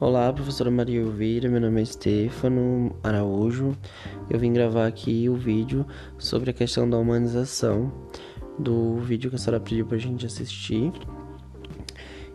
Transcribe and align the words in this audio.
Olá, 0.00 0.32
professora 0.32 0.70
Maria 0.70 1.00
Elvira, 1.00 1.48
meu 1.48 1.60
nome 1.60 1.82
é 1.82 1.84
Stefano 1.84 2.94
Araújo. 3.02 3.76
Eu 4.30 4.38
vim 4.38 4.52
gravar 4.52 4.86
aqui 4.86 5.28
o 5.28 5.34
vídeo 5.34 5.84
sobre 6.16 6.50
a 6.50 6.52
questão 6.52 6.88
da 6.88 6.96
humanização 6.96 7.92
do 8.56 8.98
vídeo 8.98 9.28
que 9.28 9.34
a 9.34 9.38
senhora 9.40 9.58
pediu 9.58 9.84
pra 9.84 9.98
gente 9.98 10.24
assistir 10.24 10.92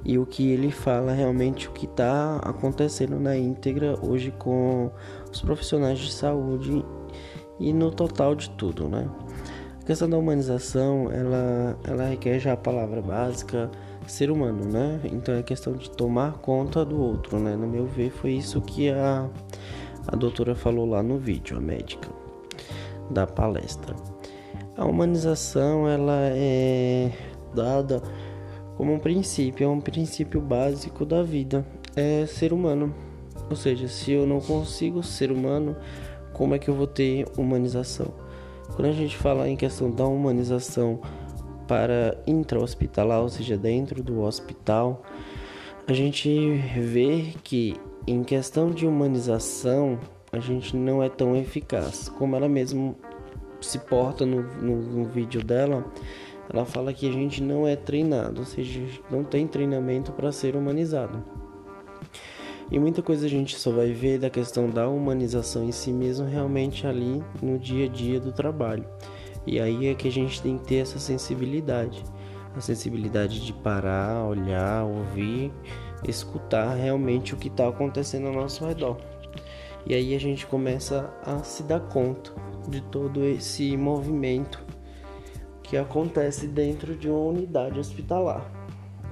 e 0.03 0.17
o 0.17 0.25
que 0.25 0.52
ele 0.52 0.71
fala 0.71 1.13
realmente 1.13 1.70
o 1.70 1.71
que 1.71 1.85
está 1.85 2.35
acontecendo 2.43 3.17
na 3.17 3.38
íntegra 3.38 3.98
hoje 4.05 4.30
com 4.31 4.91
os 5.31 5.39
profissionais 5.39 5.99
de 5.99 6.11
saúde 6.11 6.84
e 7.61 7.71
no 7.71 7.91
total 7.91 8.35
de 8.35 8.49
tudo, 8.49 8.89
né? 8.89 9.09
A 9.81 9.85
questão 9.85 10.09
da 10.09 10.17
humanização, 10.17 11.09
ela, 11.09 11.80
ela 11.85 12.09
requer 12.09 12.39
já 12.39 12.52
a 12.52 12.57
palavra 12.57 13.02
básica 13.02 13.71
ser 14.12 14.31
humano, 14.31 14.66
né? 14.66 14.99
Então 15.05 15.35
é 15.35 15.43
questão 15.43 15.73
de 15.73 15.89
tomar 15.89 16.34
conta 16.39 16.84
do 16.84 16.99
outro, 16.99 17.39
né? 17.39 17.55
No 17.55 17.67
meu 17.67 17.85
ver, 17.85 18.12
foi 18.12 18.34
isso 18.34 18.62
que 18.62 18.89
a, 18.89 19.29
a 20.07 20.16
doutora 20.16 20.55
falou 20.55 20.85
lá 20.88 21.02
no 21.02 21.17
vídeo, 21.17 21.57
a 21.57 21.62
médica 21.62 22.09
da 23.09 23.27
palestra. 23.27 23.95
A 24.76 24.85
humanização, 24.85 25.88
ela 25.88 26.20
é 26.21 27.12
dada 27.53 28.02
como 28.76 28.93
um 28.93 28.99
princípio, 28.99 29.66
é 29.66 29.67
um 29.67 29.79
princípio 29.79 30.41
básico 30.41 31.05
da 31.05 31.21
vida, 31.21 31.65
é 31.95 32.26
ser 32.26 32.51
humano. 32.51 32.93
Ou 33.49 33.55
seja, 33.55 33.88
se 33.88 34.12
eu 34.12 34.26
não 34.26 34.40
consigo 34.40 35.04
ser 35.04 35.31
humano, 35.31 35.76
como 36.34 36.55
é 36.55 36.59
que 36.59 36.70
eu 36.70 36.73
vou 36.73 36.88
ter 36.88 37.27
humanização? 37.38 38.07
Quando 38.76 38.88
a 38.88 38.91
gente 38.91 39.15
fala 39.15 39.48
em 39.48 39.55
questão 39.55 39.91
da 39.91 40.05
humanização, 40.05 40.99
para 41.67 42.17
intra-hospitalar, 42.27 43.22
ou 43.22 43.30
seja, 43.30 43.58
dentro 43.58 44.04
do 44.04 44.21
hospital, 44.21 45.04
a 45.87 45.93
gente 45.93 46.29
vê 46.77 47.34
que 47.43 47.76
em 48.07 48.24
questão 48.24 48.71
de 48.71 48.85
humanização 48.85 49.99
a 50.32 50.40
gente 50.40 50.76
não 50.76 51.02
é 51.04 51.10
tão 51.10 51.35
eficaz. 51.35 52.10
Como 52.10 52.35
ela 52.35 52.49
mesma 52.49 52.96
se 53.62 53.79
porta 53.79 54.26
no, 54.26 54.41
no, 54.41 54.76
no 54.76 55.05
vídeo 55.05 55.43
dela, 55.43 55.85
ela 56.52 56.65
fala 56.65 56.93
que 56.93 57.07
a 57.07 57.12
gente 57.12 57.41
não 57.41 57.68
é 57.68 57.76
treinado, 57.76 58.41
ou 58.41 58.46
seja, 58.46 58.82
não 59.09 59.24
tem 59.24 59.48
treinamento 59.48 60.12
para 60.12 60.32
ser 60.32 60.55
humanizado. 60.55 61.24
E 62.71 62.80
muita 62.80 63.02
coisa 63.02 63.26
a 63.26 63.30
gente 63.30 63.55
só 63.57 63.71
vai 63.71 63.91
ver 63.91 64.19
da 64.19 64.30
questão 64.30 64.69
da 64.69 64.88
humanização 64.88 65.63
em 65.63 65.72
si 65.72 65.91
mesmo 65.91 66.28
realmente 66.28 66.88
ali 66.88 67.22
no 67.41 67.59
dia 67.59 67.85
a 67.85 67.90
dia 67.90 68.19
do 68.19 68.31
trabalho. 68.31 68.85
E 69.46 69.59
aí 69.59 69.88
é 69.88 69.94
que 69.94 70.08
a 70.08 70.12
gente 70.12 70.41
tem 70.41 70.58
que 70.58 70.66
ter 70.66 70.75
essa 70.78 71.00
sensibilidade, 71.00 72.03
a 72.56 72.62
sensibilidade 72.62 73.46
de 73.46 73.53
parar, 73.53 74.25
olhar, 74.25 74.86
ouvir, 74.86 75.52
escutar 76.08 76.74
realmente 76.75 77.34
o 77.34 77.38
que 77.38 77.47
está 77.47 77.68
acontecendo 77.68 78.28
ao 78.28 78.34
nosso 78.34 78.66
redor. 78.66 78.97
E 79.86 79.94
aí 79.94 80.16
a 80.16 80.19
gente 80.19 80.47
começa 80.47 81.14
a 81.25 81.40
se 81.44 81.64
dar 81.64 81.81
conta 81.81 82.31
de 82.68 82.81
todo 82.81 83.24
esse 83.25 83.75
movimento 83.75 84.64
que 85.62 85.75
acontece 85.75 86.47
dentro 86.47 86.96
de 86.96 87.09
uma 87.09 87.19
unidade 87.19 87.80
hospitalar. 87.80 88.50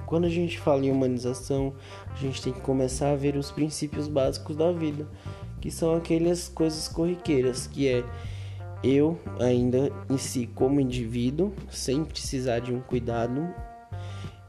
Quando 0.06 0.24
a 0.26 0.30
gente 0.30 0.58
fala 0.58 0.84
em 0.84 0.90
humanização, 0.90 1.74
a 2.10 2.16
gente 2.16 2.42
tem 2.42 2.52
que 2.52 2.60
começar 2.60 3.12
a 3.12 3.16
ver 3.16 3.36
os 3.36 3.50
princípios 3.50 4.08
básicos 4.08 4.56
da 4.56 4.70
vida, 4.70 5.06
que 5.60 5.70
são 5.70 5.94
aquelas 5.94 6.48
coisas 6.48 6.88
corriqueiras, 6.88 7.66
que 7.66 7.88
é 7.88 8.04
eu 8.82 9.18
ainda 9.38 9.90
em 10.10 10.18
si 10.18 10.48
como 10.54 10.80
indivíduo, 10.80 11.52
sem 11.70 12.04
precisar 12.04 12.58
de 12.58 12.72
um 12.72 12.80
cuidado, 12.80 13.48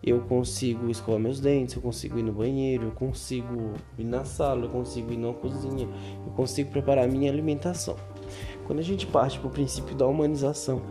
eu 0.03 0.19
consigo 0.21 0.89
escovar 0.89 1.19
meus 1.19 1.39
dentes, 1.39 1.75
eu 1.75 1.81
consigo 1.81 2.19
ir 2.19 2.23
no 2.23 2.33
banheiro, 2.33 2.85
eu 2.85 2.91
consigo 2.91 3.73
ir 3.97 4.03
na 4.03 4.25
sala, 4.25 4.65
eu 4.65 4.69
consigo 4.69 5.13
ir 5.13 5.17
na 5.17 5.31
cozinha, 5.31 5.87
eu 6.25 6.33
consigo 6.33 6.71
preparar 6.71 7.07
minha 7.07 7.31
alimentação. 7.31 7.95
Quando 8.65 8.79
a 8.79 8.83
gente 8.83 9.07
parte 9.07 9.39
para 9.39 9.47
o 9.47 9.51
princípio 9.51 9.95
da 9.95 10.05
humanização 10.05 10.81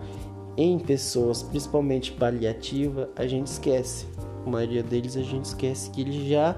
em 0.56 0.78
pessoas, 0.78 1.42
principalmente 1.42 2.12
paliativa, 2.12 3.10
a 3.14 3.26
gente 3.26 3.48
esquece. 3.48 4.06
A 4.47 4.50
maioria 4.50 4.82
deles 4.82 5.16
a 5.16 5.22
gente 5.22 5.44
esquece 5.44 5.91
que 5.91 6.00
ele 6.00 6.28
já 6.28 6.56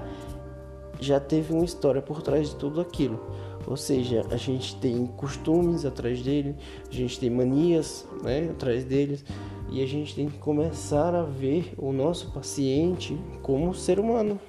já 0.97 1.19
teve 1.19 1.53
uma 1.53 1.65
história 1.65 2.01
por 2.01 2.21
trás 2.21 2.49
de 2.49 2.55
tudo 2.55 2.79
aquilo. 2.79 3.19
Ou 3.67 3.75
seja, 3.75 4.25
a 4.29 4.37
gente 4.37 4.75
tem 4.75 5.05
costumes 5.07 5.85
atrás 5.85 6.21
dele, 6.21 6.55
a 6.89 6.93
gente 6.93 7.19
tem 7.19 7.29
manias 7.29 8.07
né, 8.23 8.49
atrás 8.51 8.83
deles, 8.83 9.25
e 9.69 9.81
a 9.81 9.85
gente 9.87 10.13
tem 10.13 10.29
que 10.29 10.37
começar 10.37 11.15
a 11.15 11.23
ver 11.23 11.73
o 11.77 11.91
nosso 11.91 12.31
paciente 12.31 13.17
como 13.41 13.73
ser 13.73 13.99
humano, 13.99 14.39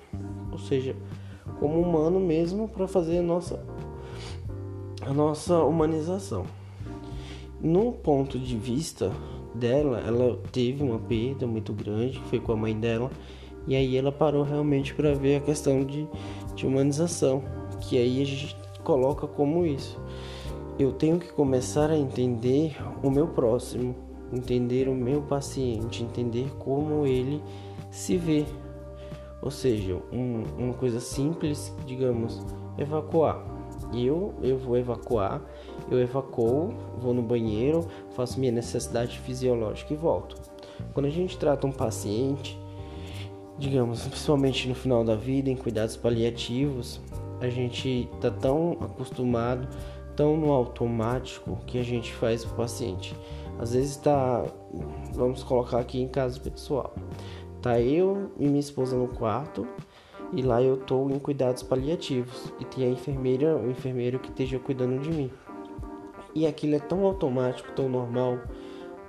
ou 0.52 0.58
seja, 0.58 0.94
como 1.58 1.80
humano 1.80 2.20
mesmo 2.20 2.68
para 2.68 2.86
fazer 2.86 3.18
a 3.18 3.22
nossa, 3.22 3.64
a 5.00 5.12
nossa 5.12 5.58
humanização. 5.64 6.44
No 7.60 7.92
ponto 7.92 8.38
de 8.38 8.56
vista 8.56 9.10
dela, 9.54 10.00
ela 10.06 10.38
teve 10.52 10.82
uma 10.82 10.98
perda 10.98 11.46
muito 11.46 11.72
grande, 11.72 12.20
foi 12.28 12.38
com 12.38 12.52
a 12.52 12.56
mãe 12.56 12.78
dela, 12.78 13.10
e 13.66 13.74
aí 13.74 13.96
ela 13.96 14.12
parou 14.12 14.42
realmente 14.42 14.94
para 14.94 15.14
ver 15.14 15.36
a 15.36 15.40
questão 15.40 15.82
de, 15.82 16.06
de 16.54 16.66
humanização, 16.66 17.42
que 17.80 17.98
aí 17.98 18.20
a 18.20 18.24
gente 18.24 18.54
coloca 18.86 19.26
como 19.26 19.66
isso. 19.66 20.00
Eu 20.78 20.92
tenho 20.92 21.18
que 21.18 21.32
começar 21.32 21.90
a 21.90 21.98
entender 21.98 22.76
o 23.02 23.10
meu 23.10 23.26
próximo, 23.26 23.96
entender 24.32 24.88
o 24.88 24.94
meu 24.94 25.22
paciente, 25.22 26.04
entender 26.04 26.48
como 26.60 27.04
ele 27.04 27.42
se 27.90 28.16
vê. 28.16 28.46
Ou 29.42 29.50
seja, 29.50 30.00
um, 30.12 30.44
uma 30.56 30.74
coisa 30.74 31.00
simples, 31.00 31.74
digamos, 31.84 32.40
evacuar. 32.78 33.44
Eu, 33.92 34.34
eu 34.40 34.56
vou 34.56 34.76
evacuar, 34.76 35.42
eu 35.90 35.98
evacuo, 35.98 36.72
vou 36.98 37.12
no 37.12 37.22
banheiro, 37.22 37.86
faço 38.14 38.38
minha 38.38 38.52
necessidade 38.52 39.18
fisiológica 39.18 39.94
e 39.94 39.96
volto. 39.96 40.36
Quando 40.92 41.06
a 41.06 41.10
gente 41.10 41.36
trata 41.38 41.66
um 41.66 41.72
paciente, 41.72 42.58
digamos, 43.58 44.06
principalmente 44.06 44.68
no 44.68 44.74
final 44.74 45.02
da 45.02 45.16
vida, 45.16 45.50
em 45.50 45.56
cuidados 45.56 45.96
paliativos, 45.96 47.00
a 47.40 47.48
gente 47.48 48.08
tá 48.20 48.30
tão 48.30 48.72
acostumado, 48.80 49.68
tão 50.14 50.36
no 50.36 50.52
automático 50.52 51.58
que 51.66 51.78
a 51.78 51.82
gente 51.82 52.12
faz 52.14 52.44
o 52.44 52.54
paciente. 52.54 53.14
Às 53.58 53.72
vezes 53.72 53.96
tá, 53.96 54.44
vamos 55.14 55.42
colocar 55.42 55.78
aqui 55.78 56.00
em 56.00 56.08
caso 56.08 56.40
pessoal. 56.40 56.94
Tá 57.62 57.80
eu 57.80 58.30
e 58.38 58.46
minha 58.46 58.60
esposa 58.60 58.96
no 58.96 59.08
quarto 59.08 59.66
e 60.32 60.42
lá 60.42 60.62
eu 60.62 60.76
tô 60.76 61.08
em 61.08 61.18
cuidados 61.18 61.62
paliativos 61.62 62.52
e 62.60 62.64
tem 62.64 62.84
a 62.84 62.90
enfermeira, 62.90 63.56
o 63.56 63.70
enfermeiro 63.70 64.18
que 64.18 64.28
esteja 64.28 64.58
cuidando 64.58 65.00
de 65.00 65.10
mim. 65.10 65.30
E 66.34 66.46
aquilo 66.46 66.74
é 66.74 66.78
tão 66.78 67.04
automático, 67.04 67.72
tão 67.72 67.88
normal 67.88 68.38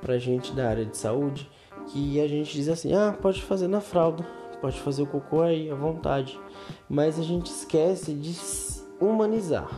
pra 0.02 0.18
gente 0.18 0.54
da 0.54 0.70
área 0.70 0.86
de 0.86 0.98
saúde 0.98 1.50
que 1.88 2.22
a 2.22 2.28
gente 2.28 2.54
diz 2.54 2.70
assim: 2.70 2.94
"Ah, 2.94 3.16
pode 3.20 3.42
fazer 3.42 3.68
na 3.68 3.82
fralda" 3.82 4.26
pode 4.62 4.80
fazer 4.80 5.04
o 5.04 5.08
cocô 5.08 5.42
aí 5.42 5.70
à 5.70 5.76
vontade. 5.76 6.40
Mas 6.90 7.20
a 7.20 7.24
gente 7.24 7.48
esquece 7.48 8.14
de 8.14 8.36
humanizar. 9.00 9.70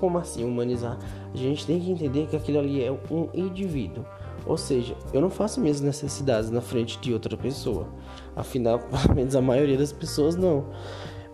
Como 0.00 0.18
assim 0.18 0.44
humanizar? 0.44 0.98
A 1.32 1.36
gente 1.36 1.66
tem 1.66 1.80
que 1.80 1.90
entender 1.90 2.26
que 2.26 2.36
aquilo 2.36 2.58
ali 2.58 2.82
é 2.82 2.92
um 2.92 3.28
indivíduo. 3.34 4.04
Ou 4.46 4.56
seja, 4.56 4.96
eu 5.12 5.20
não 5.20 5.30
faço 5.30 5.60
minhas 5.60 5.80
necessidades 5.80 6.50
na 6.50 6.60
frente 6.60 6.98
de 7.00 7.12
outra 7.12 7.36
pessoa. 7.36 7.88
Afinal, 8.34 8.78
pelo 9.02 9.14
menos 9.14 9.34
a 9.34 9.42
maioria 9.42 9.76
das 9.76 9.92
pessoas 9.92 10.36
não. 10.36 10.66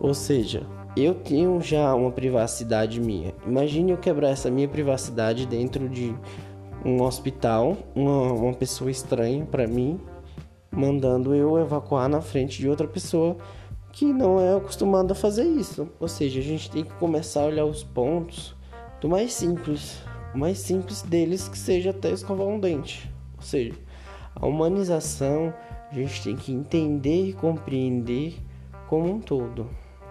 Ou 0.00 0.14
seja, 0.14 0.66
eu 0.96 1.14
tenho 1.14 1.60
já 1.60 1.94
uma 1.94 2.10
privacidade 2.10 3.00
minha. 3.00 3.34
Imagine 3.46 3.92
eu 3.92 3.98
quebrar 3.98 4.30
essa 4.30 4.50
minha 4.50 4.68
privacidade 4.68 5.46
dentro 5.46 5.88
de 5.88 6.14
um 6.84 7.02
hospital, 7.02 7.76
uma, 7.94 8.32
uma 8.32 8.54
pessoa 8.54 8.90
estranha 8.90 9.44
para 9.44 9.66
mim, 9.66 10.00
mandando 10.72 11.34
eu 11.34 11.58
evacuar 11.58 12.08
na 12.08 12.20
frente 12.20 12.58
de 12.58 12.68
outra 12.68 12.88
pessoa 12.88 13.36
que 13.92 14.06
não 14.06 14.40
é 14.40 14.56
acostumada 14.56 15.12
a 15.12 15.16
fazer 15.16 15.44
isso. 15.44 15.88
Ou 16.00 16.08
seja, 16.08 16.40
a 16.40 16.42
gente 16.42 16.70
tem 16.70 16.82
que 16.82 16.94
começar 16.94 17.42
a 17.42 17.46
olhar 17.46 17.64
os 17.66 17.84
pontos 17.84 18.56
do 19.00 19.08
mais 19.08 19.34
simples, 19.34 20.00
o 20.34 20.38
mais 20.38 20.58
simples 20.58 21.02
deles 21.02 21.46
que 21.46 21.58
seja 21.58 21.90
até 21.90 22.10
escovar 22.10 22.46
um 22.46 22.58
dente. 22.58 23.12
Ou 23.36 23.42
seja, 23.42 23.74
a 24.34 24.46
humanização 24.46 25.52
a 25.90 25.94
gente 25.94 26.22
tem 26.22 26.36
que 26.36 26.52
entender 26.52 27.26
e 27.26 27.32
compreender 27.34 28.34
como 28.88 29.10
um 29.10 29.20
todo. 29.20 29.68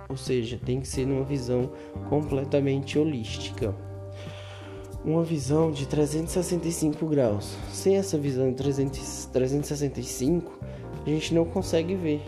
Ou 0.07 0.15
seja, 0.15 0.59
tem 0.63 0.79
que 0.79 0.87
ser 0.87 1.07
numa 1.07 1.23
visão 1.23 1.71
completamente 2.07 2.99
holística 2.99 3.73
uma 5.03 5.23
visão 5.23 5.71
de 5.71 5.87
365 5.87 7.05
graus. 7.07 7.55
Sem 7.71 7.97
essa 7.97 8.17
visão 8.17 8.49
de 8.49 8.55
300, 8.55 9.25
365, 9.25 10.59
a 11.05 11.09
gente 11.09 11.33
não 11.33 11.45
consegue 11.45 11.95
ver 11.95 12.21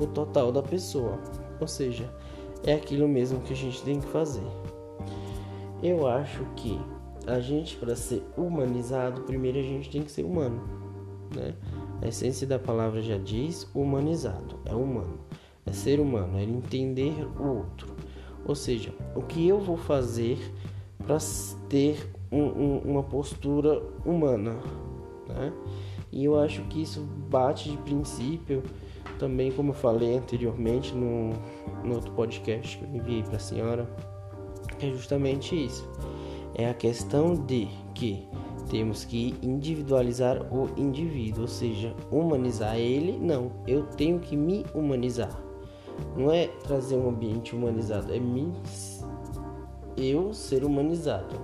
o 0.00 0.06
total 0.06 0.52
da 0.52 0.62
pessoa. 0.62 1.18
Ou 1.60 1.66
seja, 1.66 2.08
é 2.64 2.74
aquilo 2.74 3.08
mesmo 3.08 3.40
que 3.40 3.52
a 3.52 3.56
gente 3.56 3.82
tem 3.82 4.00
que 4.00 4.06
fazer. 4.06 4.46
Eu 5.82 6.06
acho 6.06 6.44
que 6.56 6.78
a 7.26 7.40
gente, 7.40 7.76
para 7.76 7.96
ser 7.96 8.22
humanizado, 8.36 9.22
primeiro 9.22 9.58
a 9.58 9.62
gente 9.62 9.90
tem 9.90 10.02
que 10.02 10.10
ser 10.10 10.24
humano. 10.24 10.62
Né? 11.34 11.54
A 12.02 12.08
essência 12.08 12.46
da 12.46 12.58
palavra 12.58 13.02
já 13.02 13.18
diz 13.18 13.68
humanizado, 13.74 14.60
é 14.64 14.74
humano, 14.74 15.18
é 15.64 15.72
ser 15.72 15.98
humano, 15.98 16.38
é 16.38 16.42
entender 16.44 17.26
o 17.38 17.58
outro. 17.58 17.94
Ou 18.46 18.54
seja, 18.54 18.94
o 19.14 19.22
que 19.22 19.48
eu 19.48 19.58
vou 19.58 19.76
fazer 19.76 20.38
para 21.06 21.18
ter 21.68 22.10
um, 22.30 22.42
um, 22.42 22.78
uma 22.78 23.02
postura 23.02 23.80
humana, 24.04 24.56
né? 25.28 25.52
E 26.12 26.24
eu 26.24 26.38
acho 26.38 26.62
que 26.62 26.82
isso 26.82 27.00
bate 27.30 27.70
de 27.70 27.76
princípio 27.78 28.62
também, 29.18 29.50
como 29.52 29.70
eu 29.70 29.74
falei 29.74 30.16
anteriormente 30.16 30.94
no, 30.94 31.30
no 31.84 31.94
outro 31.94 32.12
podcast 32.12 32.78
que 32.78 32.84
eu 32.84 32.88
enviei 32.94 33.22
para 33.22 33.36
a 33.36 33.40
senhora, 33.40 33.88
é 34.80 34.90
justamente 34.90 35.54
isso. 35.54 35.88
É 36.54 36.68
a 36.68 36.74
questão 36.74 37.34
de 37.34 37.68
que 37.94 38.26
temos 38.70 39.04
que 39.04 39.34
individualizar 39.42 40.42
o 40.52 40.68
indivíduo, 40.76 41.42
ou 41.42 41.48
seja, 41.48 41.94
humanizar 42.10 42.76
ele. 42.76 43.18
Não, 43.18 43.52
eu 43.66 43.84
tenho 43.84 44.18
que 44.18 44.36
me 44.36 44.64
humanizar. 44.74 45.40
Não 46.16 46.30
é 46.30 46.46
trazer 46.46 46.96
um 46.96 47.08
ambiente 47.08 47.54
humanizado, 47.54 48.12
é 48.12 48.18
me 48.18 48.52
eu 49.96 50.32
ser 50.32 50.64
humanizado. 50.64 51.36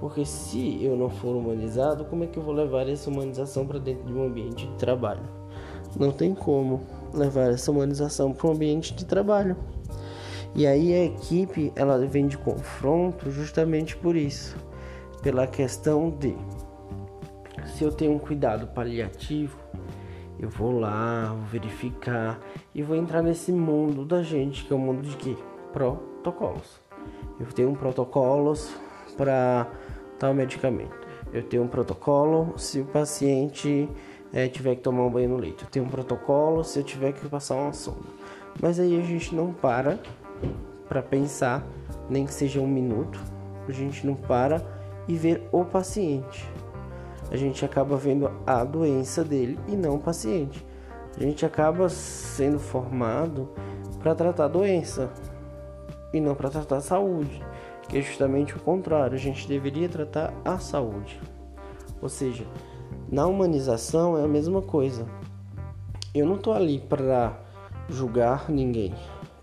Porque 0.00 0.24
se 0.24 0.82
eu 0.82 0.96
não 0.96 1.10
for 1.10 1.36
humanizado, 1.36 2.04
como 2.06 2.24
é 2.24 2.26
que 2.26 2.38
eu 2.38 2.42
vou 2.42 2.54
levar 2.54 2.88
essa 2.88 3.10
humanização 3.10 3.66
para 3.66 3.78
dentro 3.78 4.04
de 4.04 4.12
um 4.12 4.24
ambiente 4.24 4.66
de 4.66 4.74
trabalho? 4.76 5.22
Não 5.98 6.10
tem 6.10 6.34
como 6.34 6.80
levar 7.12 7.50
essa 7.50 7.70
humanização 7.70 8.32
para 8.32 8.48
um 8.48 8.52
ambiente 8.52 8.94
de 8.94 9.04
trabalho. 9.04 9.56
E 10.54 10.66
aí 10.66 10.94
a 10.94 11.04
equipe 11.04 11.72
ela 11.76 11.98
vem 12.06 12.26
de 12.26 12.38
confronto 12.38 13.30
justamente 13.30 13.96
por 13.96 14.16
isso, 14.16 14.56
pela 15.22 15.46
questão 15.46 16.10
de 16.10 16.34
se 17.66 17.84
eu 17.84 17.92
tenho 17.92 18.12
um 18.12 18.18
cuidado 18.18 18.66
paliativo, 18.68 19.56
eu 20.38 20.48
vou 20.48 20.78
lá, 20.78 21.34
vou 21.34 21.46
verificar 21.46 22.40
e 22.74 22.82
vou 22.82 22.96
entrar 22.96 23.22
nesse 23.22 23.52
mundo 23.52 24.04
da 24.04 24.22
gente, 24.22 24.64
que 24.64 24.72
é 24.72 24.76
o 24.76 24.78
mundo 24.78 25.02
de 25.02 25.16
quê? 25.16 25.36
Protocolos. 25.72 26.80
Eu 27.40 27.46
tenho 27.46 27.70
um 27.70 27.74
protocolos 27.74 28.70
para 29.16 29.66
tal 30.18 30.34
medicamento. 30.34 30.94
Eu 31.32 31.42
tenho 31.42 31.62
um 31.62 31.68
protocolo 31.68 32.58
se 32.58 32.80
o 32.80 32.84
paciente 32.84 33.88
é, 34.32 34.46
tiver 34.46 34.76
que 34.76 34.82
tomar 34.82 35.04
um 35.04 35.10
banho 35.10 35.30
no 35.30 35.36
leito. 35.36 35.64
Eu 35.64 35.70
tenho 35.70 35.86
um 35.86 35.88
protocolo 35.88 36.62
se 36.62 36.78
eu 36.78 36.84
tiver 36.84 37.12
que 37.12 37.26
passar 37.28 37.54
uma 37.54 37.72
sonda. 37.72 38.06
Mas 38.60 38.78
aí 38.78 39.00
a 39.00 39.02
gente 39.02 39.34
não 39.34 39.52
para 39.52 39.98
para 40.88 41.00
pensar, 41.00 41.64
nem 42.08 42.26
que 42.26 42.34
seja 42.34 42.60
um 42.60 42.66
minuto. 42.66 43.18
A 43.68 43.72
gente 43.72 44.06
não 44.06 44.14
para 44.14 44.62
e 45.06 45.14
ver 45.14 45.48
o 45.52 45.64
paciente. 45.64 46.48
A 47.30 47.36
gente 47.36 47.64
acaba 47.64 47.96
vendo 47.96 48.30
a 48.44 48.64
doença 48.64 49.22
dele 49.22 49.58
e 49.68 49.76
não 49.76 49.94
o 49.94 50.00
paciente. 50.00 50.66
A 51.16 51.22
gente 51.22 51.46
acaba 51.46 51.88
sendo 51.88 52.58
formado 52.58 53.48
para 54.00 54.14
tratar 54.14 54.46
a 54.46 54.48
doença 54.48 55.12
e 56.12 56.20
não 56.20 56.34
para 56.34 56.50
tratar 56.50 56.76
a 56.76 56.80
saúde 56.80 57.42
que 57.90 57.98
é 57.98 58.02
justamente 58.02 58.56
o 58.56 58.60
contrário, 58.60 59.16
a 59.16 59.18
gente 59.18 59.48
deveria 59.48 59.88
tratar 59.88 60.32
a 60.44 60.58
saúde. 60.60 61.20
Ou 62.00 62.08
seja, 62.08 62.46
na 63.10 63.26
humanização 63.26 64.16
é 64.16 64.22
a 64.22 64.28
mesma 64.28 64.62
coisa. 64.62 65.06
Eu 66.14 66.24
não 66.24 66.36
estou 66.36 66.52
ali 66.52 66.78
para 66.78 67.36
julgar 67.88 68.48
ninguém. 68.48 68.94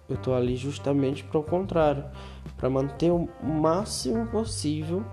Eu 0.08 0.16
estou 0.16 0.34
ali 0.34 0.56
justamente 0.56 1.26
para 1.26 1.38
o 1.38 1.44
contrário, 1.44 2.06
para 2.56 2.70
manter 2.70 3.12
o 3.12 3.28
máximo 3.44 4.26
possível 4.28 5.04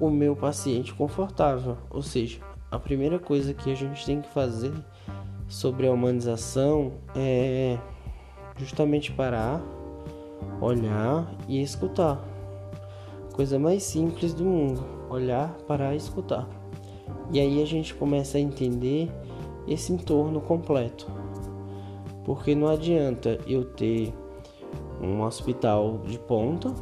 o 0.00 0.10
meu 0.10 0.34
paciente 0.34 0.92
confortável. 0.92 1.78
Ou 1.88 2.02
seja, 2.02 2.40
a 2.72 2.78
primeira 2.78 3.20
coisa 3.20 3.54
que 3.54 3.70
a 3.70 3.76
gente 3.76 4.04
tem 4.04 4.20
que 4.20 4.28
fazer 4.30 4.72
sobre 5.46 5.86
a 5.86 5.92
humanização 5.92 6.94
é 7.14 7.78
justamente 8.56 9.12
parar, 9.12 9.62
olhar 10.60 11.32
e 11.48 11.60
escutar 11.62 12.34
coisa 13.34 13.58
mais 13.58 13.82
simples 13.82 14.32
do 14.32 14.44
mundo, 14.44 14.84
olhar 15.10 15.52
para 15.66 15.94
escutar. 15.94 16.48
E 17.32 17.40
aí 17.40 17.60
a 17.60 17.66
gente 17.66 17.92
começa 17.92 18.38
a 18.38 18.40
entender 18.40 19.10
esse 19.66 19.92
entorno 19.92 20.40
completo. 20.40 21.10
Porque 22.24 22.54
não 22.54 22.68
adianta 22.68 23.38
eu 23.46 23.64
ter 23.64 24.14
um 25.02 25.22
hospital 25.22 25.98
de 26.06 26.18
ponta, 26.18 26.72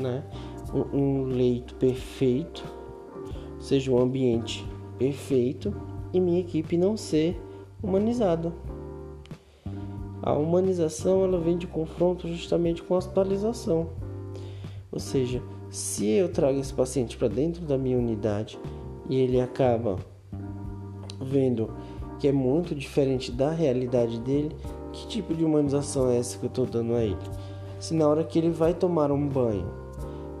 né? 0.00 0.24
Um, 0.72 1.24
leito 1.24 1.74
perfeito, 1.74 2.64
seja 3.60 3.92
um 3.92 4.00
ambiente 4.00 4.66
perfeito 4.98 5.74
e 6.10 6.18
minha 6.18 6.40
equipe 6.40 6.78
não 6.78 6.96
ser 6.96 7.38
humanizada. 7.82 8.50
A 10.22 10.32
humanização 10.34 11.24
ela 11.24 11.38
vem 11.38 11.58
de 11.58 11.66
confronto 11.66 12.28
justamente 12.28 12.82
com 12.82 12.94
a 12.94 12.98
hospitalização. 12.98 13.88
Ou 14.92 15.00
seja, 15.00 15.42
se 15.68 16.06
eu 16.06 16.28
trago 16.30 16.60
esse 16.60 16.72
paciente 16.72 17.16
para 17.16 17.28
dentro 17.28 17.64
da 17.64 17.76
minha 17.76 17.98
unidade 17.98 18.58
e 19.08 19.16
ele 19.16 19.40
acaba 19.40 19.96
vendo 21.20 21.70
que 22.20 22.28
é 22.28 22.32
muito 22.32 22.74
diferente 22.74 23.32
da 23.32 23.50
realidade 23.50 24.20
dele, 24.20 24.54
que 24.92 25.08
tipo 25.08 25.34
de 25.34 25.44
humanização 25.44 26.08
é 26.10 26.18
essa 26.18 26.38
que 26.38 26.44
eu 26.44 26.48
estou 26.48 26.66
dando 26.66 26.94
a 26.94 27.02
ele? 27.02 27.16
Se 27.80 27.94
na 27.94 28.06
hora 28.06 28.22
que 28.22 28.38
ele 28.38 28.50
vai 28.50 28.74
tomar 28.74 29.10
um 29.10 29.28
banho, 29.28 29.66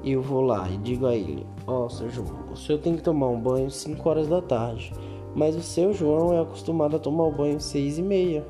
eu 0.04 0.20
vou 0.20 0.42
lá 0.42 0.68
e 0.70 0.76
digo 0.76 1.06
a 1.06 1.16
ele: 1.16 1.46
Ó, 1.66 1.86
oh, 1.86 1.90
seu 1.90 2.08
João, 2.08 2.52
o 2.52 2.56
senhor 2.56 2.78
tem 2.78 2.94
que 2.94 3.02
tomar 3.02 3.28
um 3.28 3.40
banho 3.40 3.70
5 3.70 4.08
horas 4.08 4.28
da 4.28 4.40
tarde, 4.40 4.92
mas 5.34 5.56
o 5.56 5.62
seu 5.62 5.92
João 5.92 6.32
é 6.34 6.40
acostumado 6.40 6.96
a 6.96 7.00
tomar 7.00 7.24
o 7.24 7.32
banho 7.32 7.60
6 7.60 7.98
e 7.98 8.02
meia. 8.02 8.46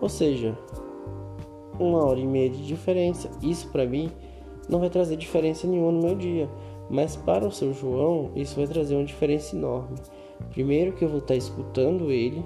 Ou 0.00 0.08
seja, 0.08 0.56
uma 1.78 2.04
hora 2.04 2.20
e 2.20 2.26
meia 2.26 2.50
de 2.50 2.66
diferença. 2.66 3.30
Isso 3.42 3.68
para 3.68 3.86
mim 3.86 4.10
não 4.68 4.78
vai 4.78 4.90
trazer 4.90 5.16
diferença 5.16 5.66
nenhuma 5.66 5.92
no 5.92 6.02
meu 6.02 6.14
dia. 6.14 6.48
Mas 6.88 7.16
para 7.16 7.46
o 7.46 7.52
seu 7.52 7.72
João, 7.72 8.30
isso 8.34 8.56
vai 8.56 8.66
trazer 8.66 8.96
uma 8.96 9.04
diferença 9.04 9.54
enorme. 9.54 9.96
Primeiro 10.50 10.92
que 10.92 11.04
eu 11.04 11.08
vou 11.08 11.18
estar 11.18 11.36
escutando 11.36 12.10
ele, 12.10 12.44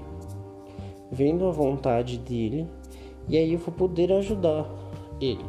vendo 1.10 1.46
a 1.46 1.50
vontade 1.50 2.18
dele, 2.18 2.68
e 3.28 3.36
aí 3.36 3.52
eu 3.52 3.58
vou 3.58 3.72
poder 3.72 4.12
ajudar 4.12 4.68
ele. 5.20 5.44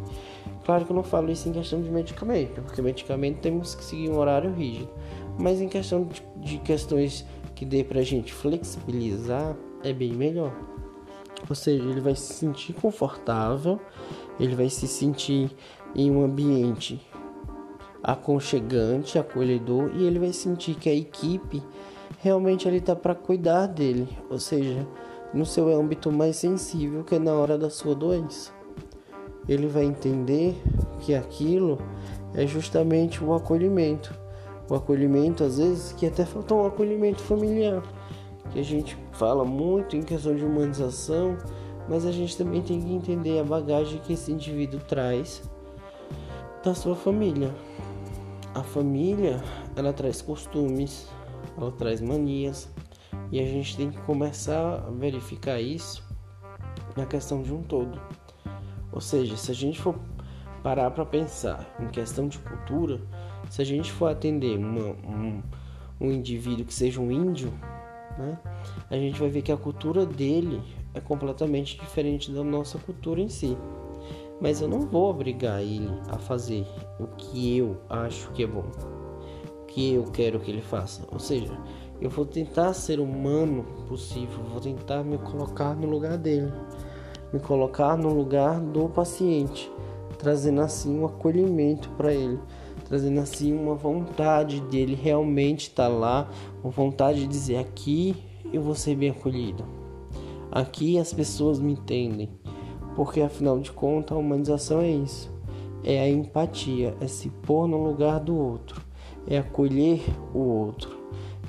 Claro 0.64 0.86
que 0.86 0.92
eu 0.92 0.96
não 0.96 1.04
falo 1.04 1.32
isso 1.32 1.50
em 1.50 1.52
questão 1.52 1.82
de 1.82 1.92
medicamento, 1.92 2.62
porque 2.62 2.82
medicamento 2.82 3.40
temos 3.40 3.76
que 3.76 3.84
seguir 3.84 4.10
um 4.10 4.18
horário 4.18 4.52
rígido. 4.54 4.90
Mas 5.38 5.62
em 5.62 5.68
questão 5.68 6.06
de, 6.06 6.24
de 6.38 6.58
questões 6.60 7.26
que 7.54 7.66
dê 7.66 7.84
pra 7.84 8.02
gente 8.02 8.34
flexibilizar, 8.34 9.56
é 9.84 9.92
bem 9.92 10.14
melhor. 10.14 10.54
Ou 11.50 11.56
seja, 11.56 11.84
ele 11.84 12.02
vai 12.02 12.16
se 12.16 12.34
sentir 12.34 12.74
confortável, 12.74 13.80
ele 14.40 14.56
vai 14.56 14.70
se 14.70 14.88
sentir 14.88 15.52
em 15.96 16.12
um 16.12 16.24
ambiente 16.24 17.02
aconchegante, 18.04 19.18
acolhedor 19.18 19.92
e 19.96 20.06
ele 20.06 20.20
vai 20.20 20.32
sentir 20.32 20.76
que 20.76 20.90
a 20.90 20.94
equipe 20.94 21.64
realmente 22.20 22.68
ele 22.68 22.78
está 22.78 22.96
para 22.96 23.16
cuidar 23.16 23.68
dele, 23.68 24.08
ou 24.30 24.40
seja, 24.40 24.88
no 25.34 25.46
seu 25.46 25.68
âmbito 25.76 26.12
mais 26.12 26.36
sensível 26.36 27.04
que 27.04 27.16
é 27.16 27.20
na 27.20 27.34
hora 27.34 27.58
da 27.58 27.70
sua 27.70 27.96
doença. 27.96 28.52
Ele 29.48 29.68
vai 29.68 29.84
entender 29.84 30.56
que 31.02 31.14
aquilo 31.14 31.80
é 32.34 32.46
justamente 32.48 33.24
o 33.24 33.34
acolhimento. 33.34 34.14
O 34.70 34.74
acolhimento, 34.74 35.44
às 35.44 35.60
vezes, 35.60 35.92
que 35.94 36.08
até 36.08 36.26
falta 36.26 36.56
um 36.56 36.66
acolhimento 36.66 37.22
familiar, 37.22 37.84
que 38.56 38.60
a 38.62 38.64
gente 38.64 38.98
fala 39.12 39.44
muito 39.44 39.98
em 39.98 40.02
questão 40.02 40.34
de 40.34 40.46
humanização, 40.46 41.38
mas 41.90 42.06
a 42.06 42.12
gente 42.14 42.38
também 42.38 42.62
tem 42.62 42.82
que 42.82 42.94
entender 42.94 43.38
a 43.38 43.44
bagagem 43.44 44.00
que 44.00 44.14
esse 44.14 44.32
indivíduo 44.32 44.80
traz 44.80 45.44
da 46.64 46.74
sua 46.74 46.96
família. 46.96 47.54
A 48.54 48.64
família, 48.64 49.44
ela 49.76 49.92
traz 49.92 50.22
costumes, 50.22 51.10
ela 51.58 51.70
traz 51.70 52.00
manias, 52.00 52.74
e 53.30 53.42
a 53.42 53.46
gente 53.46 53.76
tem 53.76 53.92
que 53.92 53.98
começar 54.04 54.86
a 54.88 54.90
verificar 54.90 55.60
isso 55.60 56.02
na 56.96 57.06
questão 57.06 57.44
de 57.44 57.54
um 57.54 57.62
todo. 57.62 58.00
Ou 58.90 59.02
seja, 59.02 59.36
se 59.36 59.52
a 59.52 59.54
gente 59.54 59.82
for 59.82 60.00
parar 60.64 60.90
para 60.92 61.06
pensar 61.06 61.76
em 61.78 61.88
questão 61.88 62.30
de 62.30 62.40
cultura, 62.40 63.02
se 63.50 63.62
a 63.62 63.66
gente 63.66 63.92
for 63.92 64.10
atender 64.10 64.58
uma, 64.58 64.96
um, 65.06 65.44
um 66.00 66.10
indivíduo 66.10 66.64
que 66.64 66.74
seja 66.74 67.02
um 67.02 67.12
índio, 67.12 67.52
né, 68.18 68.38
a 68.90 68.96
gente 68.96 69.20
vai 69.20 69.30
ver 69.30 69.42
que 69.42 69.52
a 69.52 69.58
cultura 69.58 70.06
dele 70.06 70.62
é 70.94 71.00
completamente 71.00 71.78
diferente 71.80 72.32
da 72.32 72.44
nossa 72.44 72.78
cultura 72.78 73.22
em 73.22 73.30
si. 73.30 73.58
Mas 74.40 74.62
eu 74.62 74.68
não 74.68 74.82
vou 74.82 75.10
obrigar 75.10 75.62
ele 75.62 75.90
a 76.10 76.18
fazer 76.18 76.66
o 77.00 77.08
que 77.08 77.58
eu 77.58 77.78
acho 77.90 78.30
que 78.32 78.44
é 78.44 78.48
bom, 78.48 78.66
o 79.62 79.66
que 79.66 79.94
eu 79.94 80.04
quero 80.06 80.40
que 80.40 80.52
ele 80.52 80.62
faça. 80.62 81.06
Ou 81.12 81.20
seja, 81.20 81.58
eu 82.02 82.10
vou 82.10 82.26
tentar 82.26 82.74
ser 82.74 83.00
humano 83.00 83.64
possível, 83.88 84.44
vou 84.52 84.60
tentar 84.60 85.04
me 85.04 85.18
colocar 85.18 85.74
no 85.76 85.88
lugar 85.88 86.18
dele, 86.18 86.52
me 87.32 87.40
colocar 87.40 87.98
no 87.98 88.14
lugar 88.14 88.60
do 88.60 88.90
paciente, 88.90 89.72
trazendo 90.18 90.62
assim 90.62 91.00
um 91.00 91.06
acolhimento 91.06 91.90
para 91.92 92.14
ele, 92.14 92.40
trazendo 92.86 93.20
assim 93.20 93.54
uma 93.54 93.76
vontade 93.76 94.62
dele 94.62 94.96
realmente 94.96 95.70
estar 95.70 95.90
tá 95.90 95.90
lá, 95.90 96.30
uma 96.64 96.72
vontade 96.72 97.22
de 97.22 97.28
dizer 97.28 97.58
aqui 97.58 98.16
eu 98.54 98.62
vou 98.62 98.76
ser 98.76 98.96
bem 98.96 99.10
acolhido. 99.10 99.66
Aqui 100.52 100.98
as 100.98 101.12
pessoas 101.12 101.60
me 101.60 101.74
entendem. 101.74 102.30
Porque 102.96 103.20
afinal 103.22 103.60
de 103.60 103.72
contas, 103.72 104.16
a 104.16 104.20
humanização 104.20 104.80
é 104.80 104.90
isso. 104.90 105.30
É 105.84 106.00
a 106.00 106.10
empatia, 106.10 106.96
é 107.02 107.08
se 107.08 107.30
pôr 107.30 107.68
no 107.68 107.84
lugar 107.84 108.20
do 108.20 108.36
outro, 108.36 108.82
é 109.28 109.38
acolher 109.38 110.02
o 110.34 110.40
outro, 110.40 110.98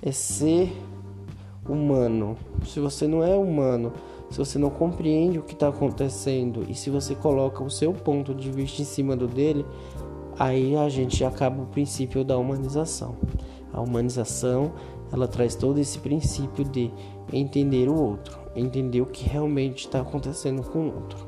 é 0.02 0.12
ser 0.12 0.70
humano. 1.66 2.36
Se 2.66 2.78
você 2.78 3.06
não 3.06 3.22
é 3.22 3.34
humano, 3.34 3.92
se 4.28 4.38
você 4.38 4.58
não 4.58 4.68
compreende 4.68 5.38
o 5.38 5.42
que 5.42 5.54
está 5.54 5.68
acontecendo 5.68 6.66
e 6.68 6.74
se 6.74 6.90
você 6.90 7.14
coloca 7.14 7.62
o 7.62 7.70
seu 7.70 7.92
ponto 7.92 8.34
de 8.34 8.50
vista 8.50 8.82
em 8.82 8.84
cima 8.84 9.16
do 9.16 9.26
dele, 9.26 9.64
aí 10.38 10.76
a 10.76 10.88
gente 10.88 11.24
acaba 11.24 11.62
o 11.62 11.66
princípio 11.66 12.24
da 12.24 12.36
humanização. 12.36 13.16
A 13.72 13.80
humanização 13.80 14.72
ela 15.12 15.28
traz 15.28 15.54
todo 15.54 15.78
esse 15.78 15.98
princípio 15.98 16.64
de 16.64 16.92
entender 17.32 17.88
o 17.88 17.94
outro, 17.94 18.38
entender 18.54 19.00
o 19.00 19.06
que 19.06 19.28
realmente 19.28 19.86
está 19.86 20.00
acontecendo 20.00 20.62
com 20.62 20.88
o 20.88 20.94
outro. 20.94 21.26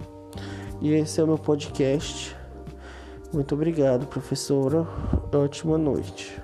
E 0.81 0.93
esse 0.93 1.21
é 1.21 1.25
o 1.25 1.27
meu 1.27 1.39
podcast. 1.39 2.37
Muito 3.33 3.55
obrigado, 3.55 4.07
professora. 4.07 4.87
Ótima 5.33 5.77
noite. 5.77 6.41